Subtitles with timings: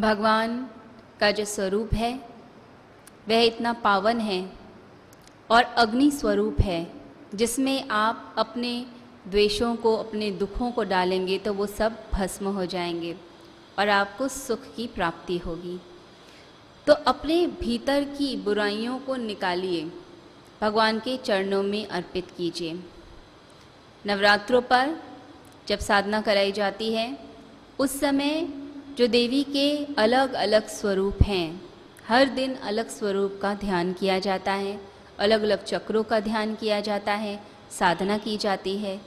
[0.00, 0.70] भगवान
[1.20, 2.28] का जो स्वरूप है,
[3.28, 4.52] वह इतना पावन है
[5.50, 6.92] और अग्नि स्वरूप है,
[7.34, 8.86] जिसमें आप अपने
[9.28, 13.16] द्वेषों को, अपने दुखों को डालेंगे तो वो सब भस्म हो जाएँगे
[13.78, 15.80] और आपको सुख की प्राप्ति होगी।
[16.86, 19.92] तो अपने भीतर की बुराइयों को निकालिए,
[20.60, 22.80] भगवान के चरणों में अर्पित कीजिए।
[24.06, 24.96] नवरात्रों पर
[25.68, 27.18] जब साधना कराई जाती है,
[27.78, 28.48] उस समय
[28.96, 31.62] जो देवी के अलग अलग स्वरूप हैं।
[32.08, 34.80] हर दिन अलग स्वरूप का ध्यान किया जाता है
[35.18, 39.00] अलग अलग चक्रों का ध्यान किया जाता है, साधना की जाती है।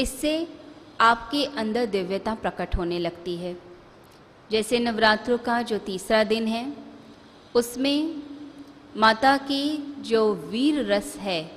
[0.00, 0.48] इससे
[1.00, 3.56] आपके अंदर दिव्यता प्रकट होने लगती है।
[4.50, 6.76] जैसे नवरात्रों का जो तीसरा दिन है,
[7.54, 8.22] उसमें
[8.96, 11.50] माता की जो वीर रस है,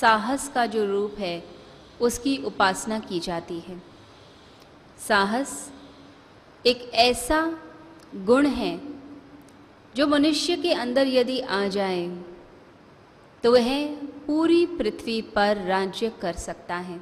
[0.00, 1.44] साहस का जो रूप है,
[2.00, 3.82] उसकी उपासना की जाती है।
[5.08, 5.72] साहस
[6.66, 7.58] एक ऐसा
[8.14, 8.80] गुण है
[9.94, 12.06] जो मनुष्य के अंदर यदि आ जाए
[13.44, 13.86] तो वह
[14.26, 17.00] पूरी पृथ्वी पर राज्य कर सकता है।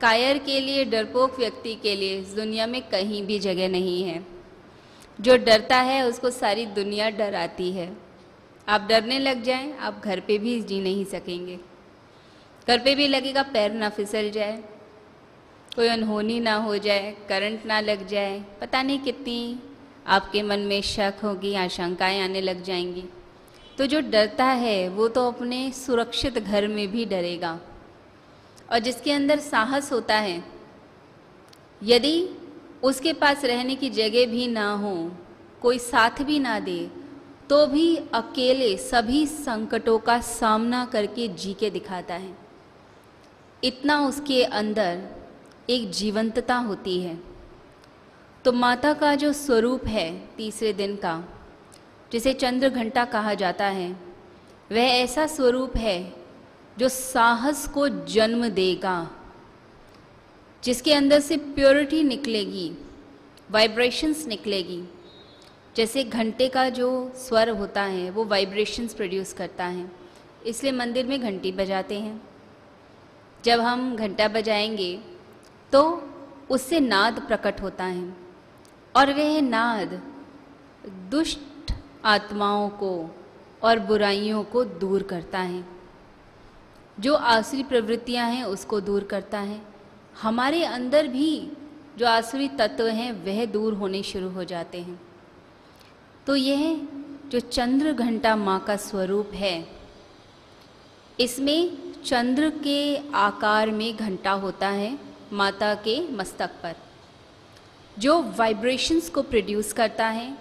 [0.00, 4.26] कायर के लिए, डरपोक व्यक्ति के लिए इस दुनिया में कहीं भी जगह नहीं है।
[5.20, 7.96] जो डरता है, उसको सारी दुनिया डराती है।
[8.68, 11.58] आप डरने लग जाएँ, आप घर पे भी जी नहीं सकेंगे।
[12.68, 14.62] घर पे भी लगेगा, पैर ना फिसल जाए।
[15.76, 19.58] कोई अनहोनी ना हो जाए, करंट ना लग जाए, पता नहीं कितनी
[20.06, 23.04] आपके मन में शक होगी, आशंकाएँ आने लग जाएँगी।
[23.78, 27.60] तो जो डरता है, वो तो अपने सुरक्षित घर में भी डरेगा।
[28.72, 30.44] और जिसके अंदर साहस होता है,
[31.82, 32.28] यदि
[32.82, 35.12] उसके पास रहने की जगह भी ना हो,
[35.62, 36.90] कोई साथ भी ना दे
[37.50, 42.36] तो भी अकेले सभी संकटों का सामना करके जी के दिखाता है।
[43.64, 45.25] इतना उसके अंदर
[45.70, 47.18] एक जीवंतता होती है।
[48.44, 51.24] तो माता का जो स्वरूप है तीसरे दिन का,
[52.12, 53.92] जिसे चंद्र घंटा कहा जाता है,
[54.72, 56.12] वह ऐसा स्वरूप है
[56.78, 59.10] जो साहस को जन्म देगा,
[60.64, 62.72] जिसके अंदर से प्योरिटी निकलेगी
[63.50, 64.84] वाइब्रेशंस निकलेगी।
[65.76, 69.90] जैसे घंटे का जो स्वर होता है, वो वाइब्रेशंस प्रोड्यूस करता है।
[70.46, 72.22] इसलिए मंदिर में घंटी बजाते हैं।
[73.44, 75.15] जब हम घंटा बजाएँगे
[75.72, 75.82] तो
[76.50, 78.16] उससे नाद प्रकट होता है
[78.94, 80.00] और वह नाद
[81.10, 81.72] दुष्ट
[82.04, 82.92] आत्माओं को
[83.62, 85.64] और बुराइयों को दूर करता है।
[86.98, 89.60] जो आसुरी प्रवृत्तियाँ हैं, उसको दूर करता है।
[90.22, 91.52] हमारे अंदर भी
[91.98, 95.00] जो आसुरी तत्व हैं, वह दूर होने शुरू हो जाते हैं।
[96.26, 96.88] तो यह
[97.26, 99.68] जो चंद्र घंटा माँ का स्वरूप है,
[101.20, 104.98] इसमें चंद्र के आकार में घंटा होता है।
[105.32, 106.76] माता के मस्तक पर।
[107.98, 110.38] जो वाइब्रेशंस को प्रोड्यूस करता है,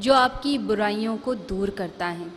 [0.00, 2.30] जो आपकी बुराइयों को दूर करता है।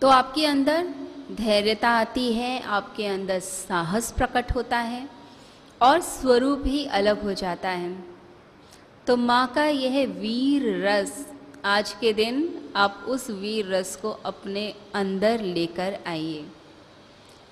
[0.00, 0.94] तो आपके अंदर
[1.32, 5.08] धैर्यता आती है, आपके अंदर साहस प्रकट होता है
[5.82, 8.04] और स्वरूप ही अलग हो जाता है।
[9.06, 11.26] तो माँ का यह वीर रस,
[11.64, 16.46] आज के दिन आप उस वीर रस को अपने अंदर लेकर आइए।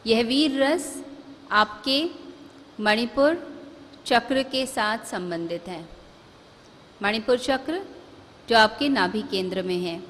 [0.07, 1.05] यह वीर रस
[1.51, 2.24] आपके
[2.81, 3.55] मणिपुर
[4.07, 5.89] चक्र के साथ संबंधित है।
[7.03, 7.85] मणिपुर चक्र
[8.49, 10.03] जो आपके नाभि केंद्र में है।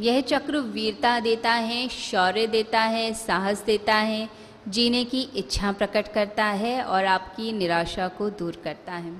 [0.00, 4.28] यह चक्र वीरता देता है, शौर्य देता है, साहस देता है,
[4.68, 9.12] जीने की इच्छा प्रकट करता है और आपकी निराशा को दूर करता है।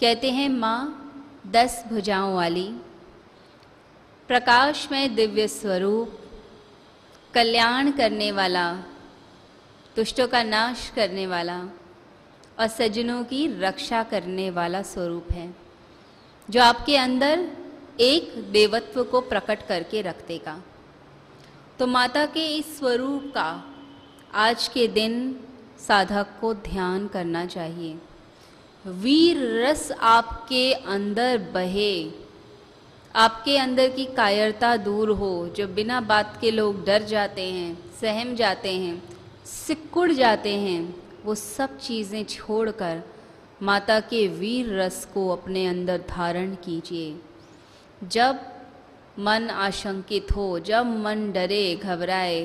[0.00, 1.08] कहते हैं, माँ,
[1.46, 2.68] दस भुजाओं वाली,
[4.28, 6.18] प्रकाशमय दिव्य स्वरूप,
[7.34, 8.84] कल्याण करने वाला
[9.96, 11.58] दुष्टों का नाश करने वाला
[12.58, 15.48] और सज्जनों की रक्षा करने वाला स्वरूप है,
[16.48, 17.46] जो आपके अंदर
[18.00, 20.56] एक देवत्व को प्रकट करके रख देगा।
[21.78, 23.64] तो माता के इस स्वरूप का
[24.34, 25.14] आज के दिन
[25.78, 27.94] साधक को ध्यान करना चाहिए।
[28.84, 32.10] वीर रस आपके अंदर बहे,
[33.14, 38.34] आपके अंदर की कायरता दूर हो। जो बिना बात के लोग डर जाते हैं, सहम
[38.34, 39.02] जाते हैं
[39.46, 40.94] सिकुड़ जाते हैं,
[41.24, 43.02] वो सब चीज़ें छोड़कर
[43.62, 47.14] माता के वीर रस को अपने अंदर धारण कीजिए।
[48.02, 48.40] जब
[49.18, 52.44] मन आशंकित हो, जब मन डरे, घबराए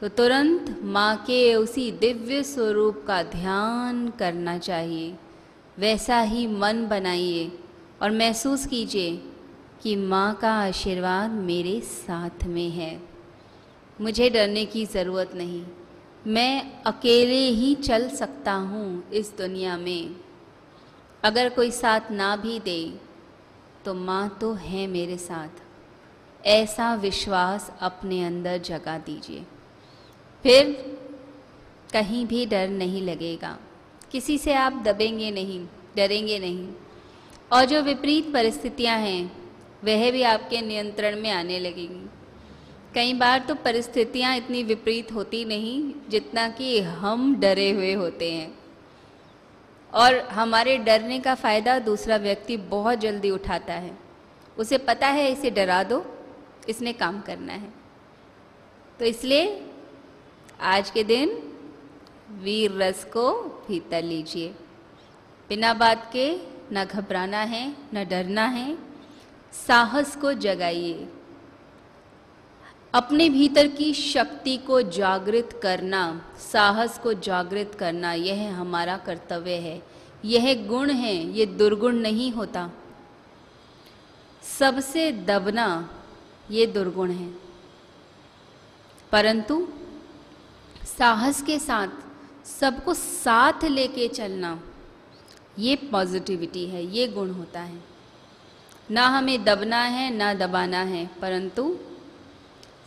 [0.00, 5.14] तो तुरंत माँ के उसी दिव्य स्वरूप का ध्यान करना चाहिए।
[5.78, 7.50] वैसा ही मन बनाइए
[8.02, 9.16] और महसूस कीजिए
[9.82, 13.00] कि माँ का आशीर्वाद मेरे साथ में है।
[14.00, 15.64] मुझे डरने की ज़रूरत नहीं।
[16.26, 20.16] मैं अकेले ही चल सकता हूँ इस दुनिया में।
[21.22, 22.98] अगर कोई साथ ना भी दे
[23.84, 25.48] तो माँ तो है मेरे साथ।
[26.46, 29.44] ऐसा विश्वास अपने अंदर जगा दीजिए।
[30.42, 30.96] फिर
[31.92, 33.58] कहीं भी डर नहीं लगेगा।
[34.10, 36.68] किसी से आप दबेंगे नहीं, डरेंगे नहीं।
[37.52, 39.32] और जो विपरीत परिस्थितियाँ हैं,
[39.84, 42.08] वह भी आपके नियंत्रण में आने लगेंगी।
[42.96, 48.58] कई बार तो परिस्थितियाँ इतनी विपरीत होती नहीं जितना कि हम डरे हुए होते हैं।
[49.94, 53.98] और हमारे डरने का फ़ायदा दूसरा व्यक्ति बहुत जल्दी उठाता है।
[54.58, 56.06] उसे पता है, इसे डरा दो,
[56.68, 57.72] इसने काम करना है।
[58.98, 59.66] तो इसलिए
[60.60, 61.52] आज के दिन
[62.42, 63.32] वीर रस को
[63.68, 64.48] भीतर लीजिए।
[65.48, 66.36] बिना बात के,
[66.72, 68.78] न घबराना है, न डरना है।
[69.66, 71.08] साहस को जगाइए।
[72.96, 79.82] अपने भीतर की शक्ति को जागृत करना, साहस को जागृत करना, यह हमारा कर्तव्य है।
[80.24, 82.70] यह गुण है, ये दुर्गुण नहीं होता।
[84.58, 85.94] सबसे दबना
[86.50, 87.34] ये दुर्गुण है।
[89.12, 89.68] परंतु
[90.98, 91.88] साहस के साथ,
[92.46, 94.60] सबको साथ लेके चलना,
[95.58, 97.80] ये पॉजिटिविटी है, ये गुण होता है।
[98.90, 101.78] ना हमें दबना है, ना दबाना है, परंतु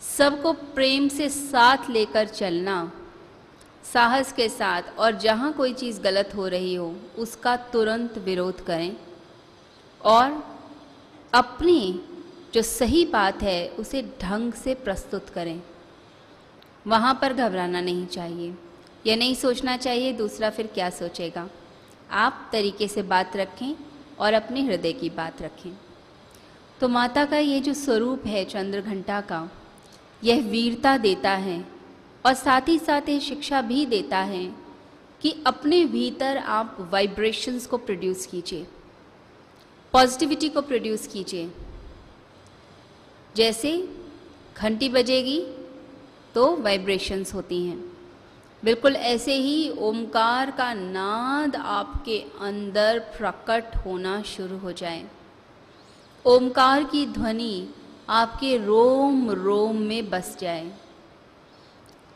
[0.00, 2.92] सबको प्रेम से साथ लेकर चलना,
[3.92, 8.96] साहस के साथ और जहाँ कोई चीज़ गलत हो रही हो, उसका तुरंत विरोध करें।
[10.04, 10.58] और
[11.32, 12.00] अपनी
[12.54, 15.62] जो सही बात है, उसे ढंग से प्रस्तुत करें।
[16.86, 18.54] वहाँ पर घबराना नहीं चाहिए।
[19.06, 21.48] यह नहीं सोचना चाहिए दूसरा फिर क्या सोचेगा।
[22.10, 23.76] आप तरीके से बात रखें
[24.18, 25.78] और अपने हृदय की बात रखें।
[26.80, 29.50] तो माता का ये जो स्वरूप है चंद्र घंटा का
[30.24, 31.64] यह वीरता देता है
[32.26, 34.44] और साथ ही साथ ये शिक्षा भी देता है
[35.20, 38.66] कि अपने भीतर आप वाइब्रेशंस को प्रोड्यूस कीजिए
[39.94, 41.50] पॉजिटिविटी को प्रोड्यूस कीजिए।
[43.36, 43.88] जैसे
[44.56, 45.40] घंटी बजेगी
[46.34, 47.78] तो वाइब्रेशंस होती हैं।
[48.62, 55.04] बिल्कुल ऐसे ही ओमकार का नाद आपके अंदर प्रकट होना शुरू हो जाए।
[56.24, 57.68] ओमकार की ध्वनि
[58.10, 60.72] आपके रोम रोम में बस जाए।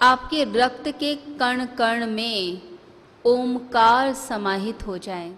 [0.02, 2.62] आपके रक्त के कण कण में
[3.26, 5.34] ओमकार समाहित हो जाए।